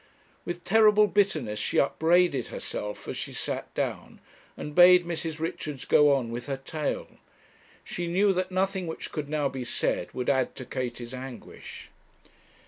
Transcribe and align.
With 0.45 0.63
terrible 0.63 1.05
bitterness 1.05 1.59
she 1.59 1.77
upbraided 1.77 2.47
herself 2.47 3.07
as 3.07 3.15
she 3.15 3.33
sat 3.33 3.71
down 3.75 4.19
and 4.57 4.73
bade 4.73 5.05
Mrs. 5.05 5.37
Richards 5.39 5.85
go 5.85 6.11
on 6.11 6.31
with 6.31 6.47
her 6.47 6.57
tale. 6.57 7.19
She 7.83 8.07
knew 8.07 8.33
that 8.33 8.49
nothing 8.49 8.87
which 8.87 9.11
could 9.11 9.29
now 9.29 9.47
be 9.47 9.63
said 9.63 10.11
would 10.13 10.27
add 10.27 10.55
to 10.55 10.65
Katie's 10.65 11.13
anguish. 11.13 11.89